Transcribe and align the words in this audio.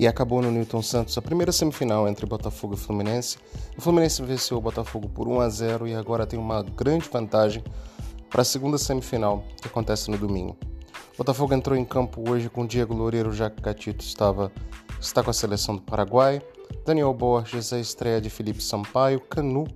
e 0.00 0.06
acabou 0.06 0.40
no 0.40 0.50
Newton 0.50 0.80
Santos 0.80 1.18
a 1.18 1.20
primeira 1.20 1.52
semifinal 1.52 2.08
entre 2.08 2.24
Botafogo 2.24 2.72
e 2.72 2.76
Fluminense. 2.78 3.36
O 3.76 3.82
Fluminense 3.82 4.22
venceu 4.22 4.56
o 4.56 4.60
Botafogo 4.60 5.10
por 5.10 5.28
1 5.28 5.40
a 5.40 5.48
0 5.50 5.86
e 5.86 5.94
agora 5.94 6.26
tem 6.26 6.38
uma 6.38 6.62
grande 6.62 7.06
vantagem 7.06 7.62
para 8.30 8.40
a 8.40 8.44
segunda 8.44 8.78
semifinal 8.78 9.44
que 9.60 9.68
acontece 9.68 10.10
no 10.10 10.16
domingo. 10.16 10.56
O 11.12 11.18
Botafogo 11.18 11.52
entrou 11.52 11.76
em 11.76 11.84
campo 11.84 12.30
hoje 12.30 12.48
com 12.48 12.66
Diego 12.66 12.94
Loureiro, 12.94 13.30
já 13.30 13.50
que 13.50 13.60
Catito 13.60 14.02
estava, 14.02 14.50
está 14.98 15.22
com 15.22 15.28
a 15.28 15.34
seleção 15.34 15.76
do 15.76 15.82
Paraguai, 15.82 16.40
Daniel 16.86 17.12
Borges, 17.12 17.70
a 17.70 17.78
estreia 17.78 18.22
de 18.22 18.30
Felipe 18.30 18.62
Sampaio, 18.62 19.20
Canu 19.20 19.66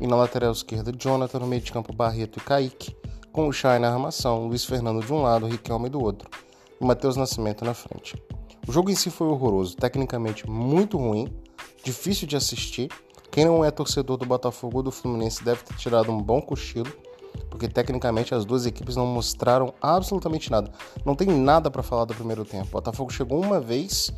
e 0.00 0.06
na 0.06 0.16
lateral 0.16 0.52
esquerda 0.52 0.90
Jonathan, 0.90 1.38
no 1.38 1.46
meio 1.46 1.60
de 1.60 1.70
campo 1.70 1.92
Barreto 1.92 2.38
e 2.38 2.42
Kaique, 2.42 2.96
com 3.30 3.46
o 3.46 3.52
Chay 3.52 3.78
na 3.78 3.92
armação, 3.92 4.46
Luiz 4.46 4.64
Fernando 4.64 5.04
de 5.04 5.12
um 5.12 5.20
lado, 5.20 5.46
Riquelme 5.46 5.90
do 5.90 6.02
outro 6.02 6.30
e 6.80 6.84
Matheus 6.84 7.14
Nascimento 7.14 7.62
na 7.62 7.74
frente. 7.74 8.16
O 8.70 8.72
jogo 8.72 8.88
em 8.88 8.94
si 8.94 9.10
foi 9.10 9.26
horroroso, 9.26 9.74
tecnicamente 9.76 10.48
muito 10.48 10.96
ruim, 10.96 11.26
difícil 11.82 12.28
de 12.28 12.36
assistir. 12.36 12.88
Quem 13.28 13.44
não 13.44 13.64
é 13.64 13.70
torcedor 13.72 14.16
do 14.16 14.24
Botafogo 14.24 14.76
ou 14.76 14.82
do 14.84 14.92
Fluminense 14.92 15.42
deve 15.42 15.64
ter 15.64 15.74
tirado 15.74 16.12
um 16.12 16.22
bom 16.22 16.40
cochilo, 16.40 16.88
porque 17.50 17.66
tecnicamente 17.66 18.32
as 18.32 18.44
duas 18.44 18.66
equipes 18.66 18.94
não 18.94 19.06
mostraram 19.06 19.74
absolutamente 19.82 20.52
nada. 20.52 20.70
Não 21.04 21.16
tem 21.16 21.26
nada 21.26 21.68
para 21.68 21.82
falar 21.82 22.04
do 22.04 22.14
primeiro 22.14 22.44
tempo. 22.44 22.68
O 22.68 22.70
Botafogo 22.70 23.12
chegou 23.12 23.42
uma 23.42 23.58
vez 23.58 24.12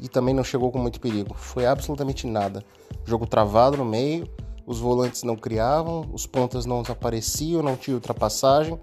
e 0.00 0.08
também 0.08 0.32
não 0.32 0.44
chegou 0.44 0.70
com 0.70 0.78
muito 0.78 1.00
perigo. 1.00 1.34
Foi 1.34 1.66
absolutamente 1.66 2.28
nada. 2.28 2.64
Jogo 3.04 3.26
travado 3.26 3.76
no 3.76 3.84
meio, 3.84 4.28
os 4.64 4.78
volantes 4.78 5.24
não 5.24 5.34
criavam, 5.34 6.08
os 6.12 6.28
pontas 6.28 6.64
não 6.64 6.80
apareciam, 6.88 7.60
não 7.60 7.76
tinha 7.76 7.96
ultrapassagem. 7.96 8.78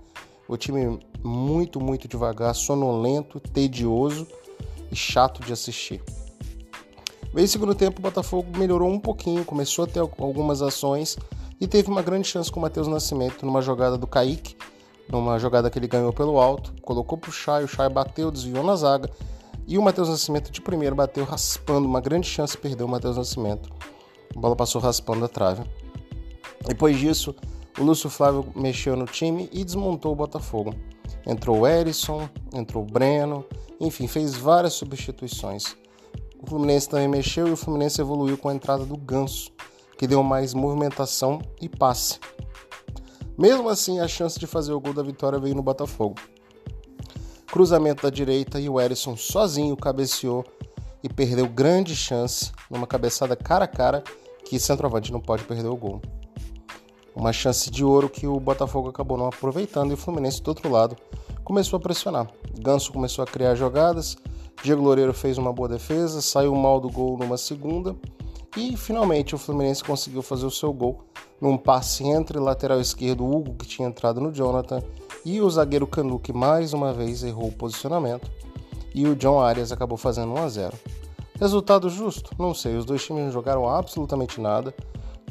O 0.50 0.58
time 0.58 1.00
muito, 1.24 1.80
muito 1.80 2.10
devagar, 2.10 2.54
sonolento, 2.54 3.40
tedioso 3.40 4.28
e 4.92 4.96
chato 4.96 5.44
de 5.46 5.54
assistir. 5.54 6.02
O 7.34 7.48
segundo 7.48 7.74
tempo, 7.74 8.00
o 8.00 8.02
Botafogo 8.02 8.58
melhorou 8.58 8.90
um 8.90 9.00
pouquinho, 9.00 9.46
começou 9.46 9.86
a 9.86 9.88
ter 9.88 10.00
algumas 10.00 10.62
ações 10.62 11.18
e 11.60 11.68
teve 11.68 11.90
uma 11.90 12.02
grande 12.02 12.28
chance 12.28 12.52
com 12.52 12.60
o 12.60 12.62
Matheus 12.62 12.88
Nascimento 12.88 13.46
numa 13.46 13.62
jogada 13.62 13.98
do 13.98 14.06
Kaique, 14.06 14.58
numa 15.08 15.40
jogada 15.40 15.70
que 15.70 15.80
ele 15.80 15.88
ganhou 15.88 16.12
pelo 16.12 16.40
alto, 16.40 16.74
colocou 16.82 17.18
pro 17.18 17.32
Chay, 17.32 17.64
o 17.64 17.68
Chay 17.68 17.88
bateu, 17.88 18.30
desviou 18.32 18.64
na 18.64 18.76
zaga 18.76 19.10
e 19.66 19.78
o 19.78 19.82
Matheus 19.82 20.10
Nascimento 20.10 20.52
de 20.52 20.60
primeiro 20.62 20.96
bateu 20.96 21.24
raspando, 21.24 21.88
uma 21.88 22.02
grande 22.02 22.28
chance 22.28 22.58
perdeu 22.58 22.86
o 22.86 22.90
Matheus 22.90 23.16
Nascimento. 23.16 23.70
A 24.36 24.40
bola 24.40 24.56
passou 24.56 24.82
raspando 24.82 25.24
a 25.24 25.28
trave. 25.30 25.64
Depois 26.66 26.98
disso, 26.98 27.34
o 27.80 27.84
Lúcio 27.84 28.10
Flávio 28.10 28.46
mexeu 28.56 28.96
no 28.96 29.06
time 29.06 29.50
e 29.52 29.64
desmontou 29.64 30.12
o 30.12 30.16
Botafogo. 30.16 30.74
Entrou 31.26 31.60
o 31.60 31.68
Erisson, 31.68 32.28
entrou 32.54 32.84
o 32.84 32.86
Breno, 32.86 33.46
enfim, 33.80 34.08
fez 34.08 34.36
várias 34.36 34.74
substituições. 34.74 35.76
O 36.42 36.48
Fluminense 36.48 36.90
também 36.90 37.08
mexeu 37.08 37.48
e 37.48 37.52
o 37.52 37.58
Fluminense 37.58 38.02
evoluiu 38.02 38.38
com 38.38 38.50
a 38.50 38.54
entrada 38.54 38.86
do 38.86 38.98
Ganso, 38.98 39.52
que 39.98 40.08
deu 40.08 40.24
mais 40.24 40.54
movimentação 40.54 41.40
e 41.62 41.70
passe. 41.70 42.20
Mesmo 43.38 43.70
assim, 43.70 44.00
a 44.00 44.08
chance 44.08 44.40
de 44.40 44.48
fazer 44.48 44.74
o 44.74 44.80
gol 44.80 44.94
da 44.94 45.04
vitória 45.04 45.40
veio 45.40 45.56
no 45.56 45.64
Botafogo. 45.64 46.16
Cruzamento 47.48 48.04
da 48.04 48.10
direita 48.10 48.60
e 48.60 48.70
o 48.70 48.80
Erisson 48.80 49.16
sozinho 49.16 49.76
cabeceou 49.78 50.44
e 51.04 51.10
perdeu 51.10 51.48
grande 51.48 51.96
chance 51.96 52.52
numa 52.70 52.88
cabeçada 52.88 53.36
cara 53.36 53.66
a 53.66 53.68
cara 53.68 54.04
que 54.46 54.60
centroavante 54.60 55.12
não 55.12 55.20
pode 55.20 55.44
perder 55.44 55.68
o 55.68 55.76
gol. 55.76 56.02
Uma 57.16 57.34
chance 57.34 57.70
de 57.70 57.84
ouro 57.84 58.10
que 58.10 58.26
o 58.26 58.40
Botafogo 58.40 58.90
acabou 58.90 59.18
não 59.18 59.28
aproveitando 59.28 59.92
e 59.92 59.94
o 59.94 59.98
Fluminense 59.98 60.42
do 60.42 60.48
outro 60.48 60.70
lado 60.70 60.96
começou 61.44 61.78
a 61.78 61.80
pressionar. 61.82 62.28
Ganso 62.60 62.94
começou 62.94 63.24
a 63.24 63.28
criar 63.28 63.56
jogadas, 63.56 64.16
Diego 64.64 64.82
Loureiro 64.82 65.14
fez 65.14 65.38
uma 65.38 65.52
boa 65.52 65.68
defesa, 65.68 66.22
saiu 66.22 66.56
mal 66.56 66.80
do 66.80 66.90
gol 66.90 67.18
numa 67.18 67.38
segunda 67.38 67.96
e 68.56 68.76
finalmente 68.76 69.34
o 69.34 69.38
Fluminense 69.38 69.84
conseguiu 69.84 70.22
fazer 70.22 70.46
o 70.46 70.52
seu 70.52 70.74
gol 70.74 71.04
num 71.40 71.58
passe 71.58 72.04
entre 72.04 72.38
lateral 72.38 72.80
esquerdo 72.80 73.26
Hugo, 73.26 73.56
que 73.56 73.66
tinha 73.66 73.88
entrado 73.88 74.22
no 74.22 74.32
Jonathan, 74.32 74.84
e 75.26 75.42
o 75.42 75.50
zagueiro 75.50 75.88
Canu, 75.88 76.20
que 76.20 76.32
mais 76.32 76.72
uma 76.72 76.94
vez 76.94 77.24
errou 77.24 77.48
o 77.48 77.52
posicionamento, 77.52 78.30
e 78.94 79.08
o 79.08 79.16
John 79.16 79.40
Arias 79.40 79.72
acabou 79.72 79.98
fazendo 79.98 80.34
1 80.34 80.38
a 80.38 80.50
0. 80.50 80.78
Resultado 81.40 81.90
justo? 81.90 82.36
Não 82.38 82.54
sei, 82.54 82.76
os 82.76 82.86
dois 82.86 83.04
times 83.04 83.24
não 83.24 83.32
jogaram 83.32 83.68
absolutamente 83.68 84.40
nada, 84.40 84.76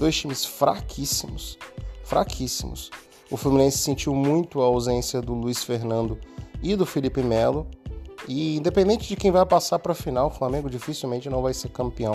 dois 0.01 0.17
times 0.17 0.47
fraquíssimos, 0.47 1.59
fraquíssimos. 2.03 2.91
O 3.31 3.37
Fluminense 3.37 3.77
sentiu 3.79 4.15
muito 4.15 4.63
a 4.63 4.65
ausência 4.65 5.21
do 5.21 5.35
Luiz 5.35 5.63
Fernando 5.63 6.19
e 6.63 6.75
do 6.75 6.87
Felipe 6.87 7.23
Melo. 7.23 7.67
E 8.27 8.57
independente 8.57 9.07
de 9.07 9.15
quem 9.15 9.31
vai 9.31 9.45
passar 9.45 9.79
para 9.79 9.93
a 9.93 9.95
final, 9.95 10.29
o 10.29 10.31
Flamengo 10.31 10.71
dificilmente 10.71 11.29
não 11.29 11.43
vai 11.43 11.53
ser 11.53 11.69
campeão. 11.69 12.15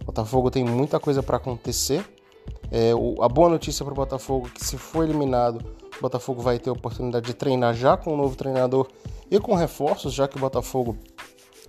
O 0.00 0.04
Botafogo 0.06 0.50
tem 0.50 0.64
muita 0.64 0.98
coisa 0.98 1.22
para 1.22 1.36
acontecer. 1.36 2.04
É, 2.72 2.92
o, 2.92 3.22
a 3.22 3.28
boa 3.28 3.48
notícia 3.48 3.84
para 3.84 3.92
o 3.92 3.96
Botafogo 3.96 4.48
é 4.48 4.58
que 4.58 4.64
se 4.64 4.76
for 4.76 5.04
eliminado, 5.04 5.64
o 5.96 6.02
Botafogo 6.02 6.42
vai 6.42 6.58
ter 6.58 6.70
a 6.70 6.72
oportunidade 6.72 7.24
de 7.24 7.34
treinar 7.34 7.72
já 7.72 7.96
com 7.96 8.14
o 8.14 8.16
novo 8.16 8.34
treinador 8.34 8.88
e 9.30 9.38
com 9.38 9.54
reforços, 9.54 10.12
já 10.12 10.26
que 10.26 10.36
o 10.36 10.40
Botafogo 10.40 10.96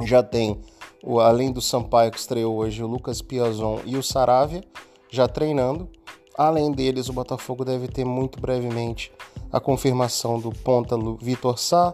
já 0.01 0.23
tem, 0.23 0.59
o, 1.03 1.19
além 1.19 1.51
do 1.51 1.61
Sampaio 1.61 2.09
que 2.09 2.17
estreou 2.17 2.55
hoje, 2.57 2.83
o 2.83 2.87
Lucas 2.87 3.21
Piazon 3.21 3.81
e 3.85 3.95
o 3.95 4.01
Saravia 4.01 4.63
já 5.13 5.27
treinando. 5.27 5.87
Além 6.35 6.71
deles, 6.71 7.07
o 7.07 7.13
Botafogo 7.13 7.63
deve 7.63 7.87
ter 7.87 8.03
muito 8.03 8.41
brevemente 8.41 9.11
a 9.51 9.59
confirmação 9.59 10.39
do 10.39 10.49
ponta 10.51 10.97
Vitor 11.21 11.59
Sá, 11.59 11.93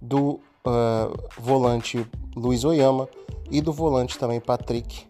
do 0.00 0.40
uh, 0.66 1.14
volante 1.38 2.06
Luiz 2.34 2.64
Oyama 2.64 3.06
e 3.50 3.60
do 3.60 3.70
volante 3.70 4.18
também 4.18 4.40
Patrick, 4.40 5.04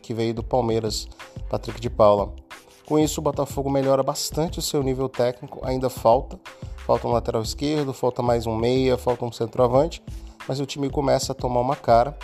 que 0.00 0.14
veio 0.14 0.32
do 0.32 0.44
Palmeiras, 0.44 1.08
Patrick 1.48 1.80
de 1.80 1.90
Paula. 1.90 2.32
Com 2.86 2.96
isso, 2.96 3.20
o 3.20 3.24
Botafogo 3.24 3.68
melhora 3.68 4.04
bastante 4.04 4.60
o 4.60 4.62
seu 4.62 4.80
nível 4.80 5.08
técnico, 5.08 5.60
ainda 5.64 5.90
falta, 5.90 6.38
falta 6.86 7.08
um 7.08 7.12
lateral 7.12 7.42
esquerdo, 7.42 7.92
falta 7.92 8.22
mais 8.22 8.46
um 8.46 8.54
meia, 8.54 8.96
falta 8.96 9.24
um 9.24 9.32
centroavante, 9.32 10.00
mas 10.46 10.60
o 10.60 10.66
time 10.66 10.88
começa 10.88 11.32
a 11.32 11.34
tomar 11.34 11.60
uma 11.60 11.74
cara 11.74 12.16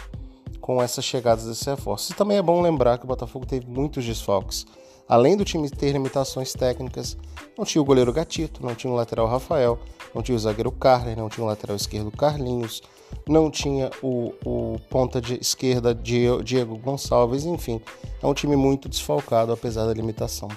com 0.67 0.83
essas 0.83 1.05
chegadas 1.05 1.45
desse 1.45 1.71
reforço. 1.71 2.11
E 2.11 2.17
também 2.17 2.39
é 2.39 2.43
bom 2.43 2.61
lembrar 2.61 2.99
que 2.99 3.05
o 3.05 3.07
Botafogo 3.07 3.47
teve 3.47 3.65
muitos 3.69 4.05
desfalques. 4.05 4.67
Além 5.09 5.37
do 5.37 5.45
time 5.45 5.71
ter 5.71 5.93
limitações 5.93 6.53
técnicas, 6.53 7.17
não 7.57 7.65
tinha 7.65 7.81
o 7.81 7.85
goleiro 7.85 8.13
Gatito, 8.13 8.67
não 8.67 8.75
tinha 8.75 8.93
o 8.93 8.97
lateral 8.97 9.29
Rafael, 9.29 9.79
não 10.13 10.23
tinha 10.23 10.35
o 10.35 10.39
zagueiro 10.41 10.73
Carler, 10.73 11.17
não 11.17 11.29
tinha 11.29 11.45
o 11.45 11.47
lateral 11.47 11.77
esquerdo 11.77 12.11
Carlinhos, 12.11 12.83
não 13.29 13.49
tinha 13.49 13.93
o, 14.03 14.33
o 14.45 14.81
ponta 14.91 15.21
de 15.21 15.35
esquerda 15.41 15.95
Diego 15.95 16.77
Gonçalves, 16.79 17.45
enfim, 17.45 17.81
é 18.21 18.27
um 18.27 18.35
time 18.35 18.57
muito 18.57 18.89
desfalcado 18.89 19.53
apesar 19.53 19.87
da 19.87 19.95
limitação. 19.95 20.49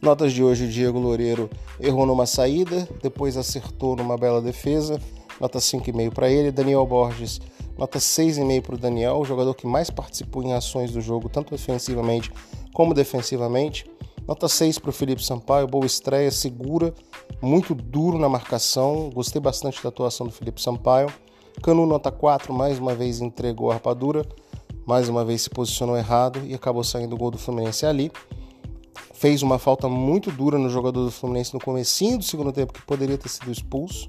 Notas 0.00 0.32
de 0.32 0.42
hoje: 0.42 0.64
o 0.64 0.68
Diego 0.68 0.98
Loureiro 0.98 1.50
errou 1.78 2.06
numa 2.06 2.24
saída, 2.24 2.88
depois 3.02 3.36
acertou 3.36 3.94
numa 3.94 4.16
bela 4.16 4.40
defesa, 4.40 4.98
nota 5.38 5.58
5,5 5.58 6.14
para 6.14 6.30
ele. 6.30 6.50
Daniel 6.50 6.86
Borges, 6.86 7.38
nota 7.78 7.98
6,5 7.98 8.62
para 8.62 8.74
o 8.74 8.78
Daniel, 8.78 9.18
o 9.18 9.24
jogador 9.24 9.54
que 9.54 9.66
mais 9.66 9.88
participou 9.88 10.42
em 10.42 10.52
ações 10.52 10.90
do 10.90 11.00
jogo, 11.00 11.28
tanto 11.28 11.54
ofensivamente 11.54 12.30
como 12.74 12.92
defensivamente. 12.92 13.88
Nota 14.26 14.46
6 14.46 14.78
para 14.78 14.90
o 14.90 14.92
Felipe 14.92 15.24
Sampaio, 15.24 15.66
boa 15.66 15.86
estreia, 15.86 16.30
segura, 16.30 16.92
muito 17.40 17.74
duro 17.74 18.18
na 18.18 18.28
marcação. 18.28 19.08
Gostei 19.14 19.40
bastante 19.40 19.82
da 19.82 19.88
atuação 19.88 20.26
do 20.26 20.32
Felipe 20.32 20.60
Sampaio. 20.60 21.08
Canu, 21.62 21.86
nota 21.86 22.12
4, 22.12 22.52
mais 22.52 22.78
uma 22.78 22.94
vez 22.94 23.20
entregou 23.20 23.70
a 23.70 23.74
rapadura, 23.74 24.26
mais 24.86 25.08
uma 25.08 25.24
vez 25.24 25.42
se 25.42 25.50
posicionou 25.50 25.96
errado 25.96 26.40
e 26.44 26.54
acabou 26.54 26.84
saindo 26.84 27.14
o 27.14 27.18
gol 27.18 27.30
do 27.30 27.38
Fluminense 27.38 27.86
ali. 27.86 28.12
Fez 29.14 29.42
uma 29.42 29.58
falta 29.58 29.88
muito 29.88 30.30
dura 30.30 30.58
no 30.58 30.68
jogador 30.68 31.04
do 31.04 31.10
Fluminense 31.10 31.54
no 31.54 31.60
comecinho 31.60 32.18
do 32.18 32.24
segundo 32.24 32.52
tempo, 32.52 32.72
que 32.72 32.82
poderia 32.82 33.16
ter 33.16 33.28
sido 33.28 33.50
expulso. 33.50 34.08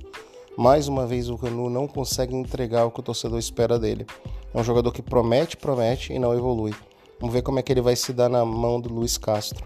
Mais 0.59 0.89
uma 0.89 1.07
vez 1.07 1.29
o 1.29 1.38
Canu 1.38 1.69
não 1.69 1.88
consegue 1.88 2.35
entregar 2.35 2.83
o 2.83 2.91
que 2.91 3.00
o 3.00 3.03
torcedor 3.03 3.39
espera 3.39 3.79
dele. 3.79 4.06
É 4.53 4.59
um 4.59 4.61
jogador 4.61 4.91
que 4.91 5.01
promete, 5.01 5.56
promete 5.56 6.11
e 6.11 6.19
não 6.19 6.33
evolui. 6.33 6.75
Vamos 7.17 7.33
ver 7.33 7.44
como 7.44 7.59
é 7.59 7.61
que 7.61 7.71
ele 7.71 7.79
vai 7.79 7.95
se 7.95 8.11
dar 8.11 8.27
na 8.27 8.44
mão 8.44 8.77
do 8.77 8.94
Luiz 8.94 9.17
Castro. 9.17 9.63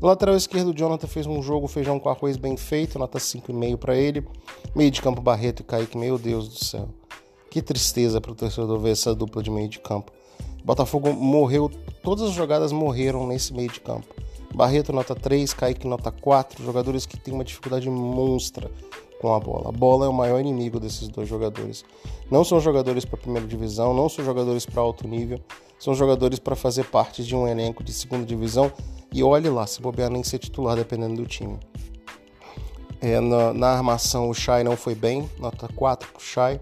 No 0.00 0.06
lateral 0.06 0.36
esquerdo, 0.36 0.68
o 0.68 0.72
Jonathan 0.72 1.08
fez 1.08 1.26
um 1.26 1.42
jogo 1.42 1.66
feijão 1.66 1.98
com 1.98 2.08
arroz 2.08 2.36
bem 2.36 2.56
feito, 2.56 2.96
nota 2.96 3.18
5,5 3.18 3.76
para 3.76 3.96
ele. 3.96 4.24
Meio 4.72 4.88
de 4.88 5.02
campo, 5.02 5.20
Barreto 5.20 5.62
e 5.62 5.64
Kaique, 5.64 5.98
meu 5.98 6.16
Deus 6.16 6.48
do 6.48 6.64
céu. 6.64 6.90
Que 7.50 7.60
tristeza 7.60 8.20
para 8.20 8.30
o 8.30 8.36
torcedor 8.36 8.78
ver 8.78 8.90
essa 8.90 9.12
dupla 9.16 9.42
de 9.42 9.50
meio 9.50 9.68
de 9.68 9.80
campo. 9.80 10.12
Botafogo 10.64 11.12
morreu, 11.12 11.68
todas 12.04 12.28
as 12.28 12.34
jogadas 12.34 12.70
morreram 12.70 13.26
nesse 13.26 13.52
meio 13.52 13.68
de 13.68 13.80
campo. 13.80 14.06
Barreto 14.54 14.92
nota 14.92 15.12
3, 15.12 15.52
Kaique 15.52 15.88
nota 15.88 16.12
4, 16.12 16.64
jogadores 16.64 17.04
que 17.04 17.16
têm 17.16 17.34
uma 17.34 17.42
dificuldade 17.42 17.90
monstra 17.90 18.70
com 19.20 19.34
a 19.34 19.40
bola. 19.40 19.68
A 19.68 19.72
bola 19.72 20.06
é 20.06 20.08
o 20.08 20.12
maior 20.12 20.40
inimigo 20.40 20.78
desses 20.78 21.08
dois 21.08 21.28
jogadores. 21.28 21.84
Não 22.30 22.44
são 22.44 22.60
jogadores 22.60 23.04
para 23.04 23.18
primeira 23.18 23.46
divisão, 23.46 23.94
não 23.94 24.08
são 24.08 24.24
jogadores 24.24 24.66
para 24.66 24.82
alto 24.82 25.06
nível, 25.06 25.40
são 25.78 25.94
jogadores 25.94 26.38
para 26.38 26.56
fazer 26.56 26.84
parte 26.84 27.24
de 27.24 27.34
um 27.34 27.46
elenco 27.46 27.84
de 27.84 27.92
segunda 27.92 28.24
divisão 28.24 28.72
e 29.12 29.22
olhe 29.22 29.48
lá, 29.48 29.66
se 29.66 29.80
bobear 29.80 30.10
nem 30.10 30.22
ser 30.22 30.38
titular 30.38 30.76
dependendo 30.76 31.16
do 31.16 31.26
time. 31.26 31.58
É, 33.00 33.20
na, 33.20 33.52
na, 33.52 33.68
armação 33.68 34.28
o 34.28 34.34
Shai 34.34 34.64
não 34.64 34.76
foi 34.76 34.94
bem, 34.94 35.28
nota 35.38 35.68
4 35.68 36.08
para 36.10 36.18
o 36.18 36.22
Shai. 36.22 36.60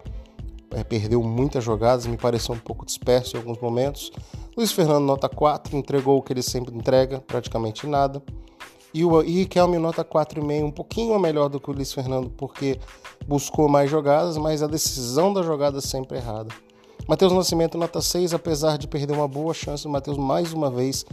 é, 0.72 0.82
perdeu 0.82 1.22
muitas 1.22 1.62
jogadas, 1.62 2.06
me 2.06 2.16
pareceu 2.16 2.54
um 2.54 2.58
pouco 2.58 2.84
disperso 2.84 3.36
em 3.36 3.38
alguns 3.38 3.58
momentos. 3.58 4.10
Luiz 4.56 4.72
Fernando, 4.72 5.04
nota 5.04 5.28
4, 5.28 5.76
entregou 5.76 6.18
o 6.18 6.22
que 6.22 6.32
ele 6.32 6.42
sempre 6.42 6.74
entrega, 6.74 7.20
praticamente 7.20 7.86
nada. 7.86 8.22
E 8.94 9.04
o 9.04 9.20
Riquelme, 9.20 9.76
nota 9.76 10.04
4,5, 10.04 10.64
um 10.64 10.70
pouquinho 10.70 11.18
melhor 11.18 11.48
do 11.48 11.58
que 11.58 11.68
o 11.68 11.74
Luiz 11.74 11.92
Fernando, 11.92 12.30
porque 12.30 12.78
buscou 13.26 13.68
mais 13.68 13.90
jogadas, 13.90 14.38
mas 14.38 14.62
a 14.62 14.68
decisão 14.68 15.32
da 15.32 15.42
jogada 15.42 15.80
sempre 15.80 16.18
errada. 16.18 16.54
Matheus 17.08 17.32
Nascimento, 17.32 17.76
nota 17.76 18.00
6, 18.00 18.32
apesar 18.32 18.78
de 18.78 18.86
perder 18.86 19.14
uma 19.14 19.26
boa 19.26 19.52
chance, 19.52 19.84
o 19.84 19.90
Matheus 19.90 20.16
mais 20.16 20.52
uma 20.52 20.70
vez 20.70 21.04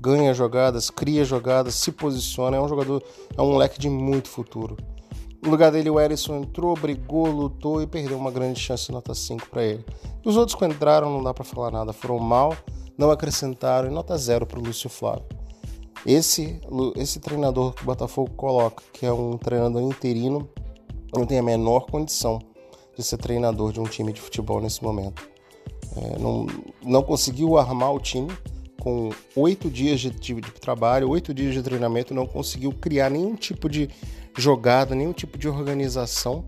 ganha 0.00 0.32
jogadas, 0.32 0.88
cria 0.88 1.26
jogadas, 1.26 1.74
se 1.74 1.92
posiciona, 1.92 2.56
é 2.56 2.60
um 2.60 2.68
jogador, 2.68 3.02
é 3.36 3.42
um 3.42 3.52
moleque 3.52 3.78
de 3.78 3.90
muito 3.90 4.30
futuro. 4.30 4.74
No 5.42 5.50
lugar 5.50 5.70
dele, 5.70 5.90
o 5.90 6.00
Erisson 6.00 6.36
entrou, 6.36 6.74
brigou, 6.74 7.26
lutou 7.26 7.82
e 7.82 7.86
perdeu 7.86 8.16
uma 8.16 8.30
grande 8.30 8.58
chance, 8.58 8.90
nota 8.90 9.14
5 9.14 9.50
para 9.50 9.62
ele. 9.62 9.84
Os 10.24 10.38
outros 10.38 10.58
que 10.58 10.64
entraram, 10.64 11.12
não 11.12 11.22
dá 11.22 11.34
para 11.34 11.44
falar 11.44 11.70
nada, 11.70 11.92
foram 11.92 12.18
mal, 12.18 12.56
não 12.96 13.10
acrescentaram 13.10 13.88
e 13.88 13.92
nota 13.92 14.16
0 14.16 14.46
para 14.46 14.58
o 14.58 14.62
Lúcio 14.62 14.88
Flávio. 14.88 15.26
Esse, 16.06 16.60
esse 16.94 17.18
treinador 17.18 17.72
que 17.72 17.82
o 17.82 17.84
Botafogo 17.84 18.30
coloca, 18.36 18.80
que 18.92 19.04
é 19.04 19.12
um 19.12 19.36
treinador 19.36 19.82
interino, 19.82 20.48
não 21.12 21.26
tem 21.26 21.40
a 21.40 21.42
menor 21.42 21.86
condição 21.86 22.38
de 22.96 23.02
ser 23.02 23.16
treinador 23.16 23.72
de 23.72 23.80
um 23.80 23.84
time 23.84 24.12
de 24.12 24.20
futebol 24.20 24.60
nesse 24.60 24.84
momento. 24.84 25.28
É, 25.96 26.16
não, 26.18 26.46
não 26.84 27.02
conseguiu 27.02 27.58
armar 27.58 27.92
o 27.92 27.98
time 27.98 28.30
com 28.78 29.10
oito 29.34 29.68
dias 29.68 30.00
de, 30.00 30.10
de, 30.10 30.34
de 30.34 30.52
trabalho, 30.52 31.10
oito 31.10 31.34
dias 31.34 31.52
de 31.52 31.60
treinamento, 31.60 32.14
não 32.14 32.24
conseguiu 32.24 32.72
criar 32.72 33.10
nenhum 33.10 33.34
tipo 33.34 33.68
de 33.68 33.90
jogada, 34.38 34.94
nenhum 34.94 35.12
tipo 35.12 35.36
de 35.36 35.48
organização. 35.48 36.44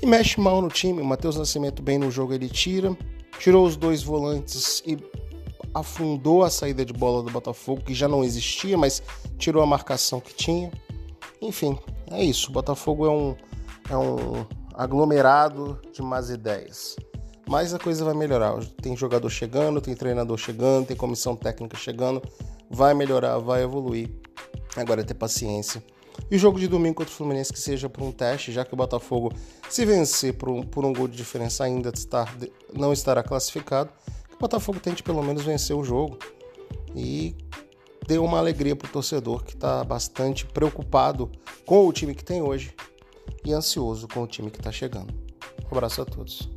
E 0.00 0.06
mexe 0.06 0.40
mal 0.40 0.62
no 0.62 0.68
time. 0.68 1.00
O 1.00 1.04
Matheus 1.04 1.36
Nascimento 1.36 1.82
bem 1.82 1.98
no 1.98 2.12
jogo 2.12 2.32
ele 2.32 2.48
tira, 2.48 2.96
tirou 3.40 3.66
os 3.66 3.76
dois 3.76 4.04
volantes 4.04 4.84
e 4.86 4.96
afundou 5.78 6.42
a 6.42 6.50
saída 6.50 6.84
de 6.84 6.92
bola 6.92 7.22
do 7.22 7.30
Botafogo, 7.30 7.82
que 7.82 7.94
já 7.94 8.08
não 8.08 8.24
existia, 8.24 8.76
mas 8.78 9.02
tirou 9.38 9.62
a 9.62 9.66
marcação 9.66 10.20
que 10.20 10.34
tinha. 10.34 10.70
Enfim, 11.40 11.78
é 12.10 12.22
isso. 12.24 12.50
O 12.50 12.52
Botafogo 12.52 13.06
é 13.06 13.10
um, 13.10 13.36
é 13.90 13.96
um 13.96 14.46
aglomerado 14.74 15.80
de 15.92 16.02
más 16.02 16.30
ideias. 16.30 16.96
Mas 17.48 17.74
a 17.74 17.78
coisa 17.78 18.04
vai 18.04 18.14
melhorar. 18.14 18.58
Tem 18.82 18.96
jogador 18.96 19.28
chegando, 19.30 19.80
tem 19.80 19.94
treinador 19.94 20.36
chegando, 20.36 20.86
tem 20.86 20.96
comissão 20.96 21.36
técnica 21.36 21.76
chegando. 21.76 22.22
Vai 22.70 22.94
melhorar, 22.94 23.38
vai 23.38 23.62
evoluir. 23.62 24.10
Agora 24.76 25.02
é 25.02 25.04
ter 25.04 25.14
paciência 25.14 25.82
e 26.30 26.36
o 26.36 26.38
jogo 26.38 26.58
de 26.58 26.66
domingo 26.66 26.96
contra 26.96 27.12
o 27.12 27.16
Fluminense 27.16 27.52
que 27.52 27.58
seja 27.58 27.88
por 27.88 28.02
um 28.02 28.10
teste, 28.10 28.50
já 28.50 28.64
que 28.64 28.74
o 28.74 28.76
Botafogo, 28.76 29.32
se 29.68 29.84
vencer 29.84 30.34
por 30.34 30.48
um, 30.48 30.62
por 30.62 30.84
um 30.84 30.92
gol 30.92 31.06
de 31.06 31.16
diferença, 31.16 31.64
ainda 31.64 31.90
estar, 31.94 32.34
não 32.72 32.92
estará 32.92 33.22
classificado, 33.22 33.90
o 34.36 34.38
Botafogo 34.38 34.78
tente 34.78 35.02
pelo 35.02 35.22
menos 35.22 35.42
vencer 35.42 35.74
o 35.74 35.82
jogo 35.82 36.18
e 36.94 37.34
dê 38.06 38.18
uma 38.18 38.38
alegria 38.38 38.76
para 38.76 38.88
o 38.88 38.92
torcedor 38.92 39.42
que 39.42 39.54
está 39.54 39.82
bastante 39.82 40.46
preocupado 40.46 41.30
com 41.64 41.86
o 41.86 41.92
time 41.92 42.14
que 42.14 42.24
tem 42.24 42.42
hoje 42.42 42.74
e 43.44 43.52
ansioso 43.52 44.06
com 44.08 44.22
o 44.22 44.26
time 44.26 44.50
que 44.50 44.58
está 44.58 44.70
chegando. 44.70 45.12
Um 45.70 45.76
abraço 45.76 46.02
a 46.02 46.04
todos. 46.04 46.55